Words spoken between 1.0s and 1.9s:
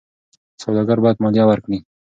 باید مالیه ورکړي.